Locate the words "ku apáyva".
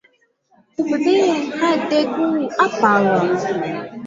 2.13-3.21